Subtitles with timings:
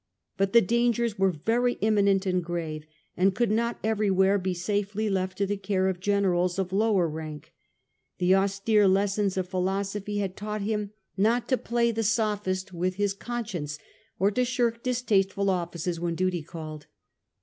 [0.35, 5.37] But the dangers were very imminent and grave, and could not everywhere be safely left
[5.37, 7.53] to the care of generals of lower rank
[8.17, 13.13] The austere lessons of philosophy had taught him not to play the sophist with his
[13.13, 13.77] con science,
[14.17, 16.87] or to shirk distasteful offices when duty called.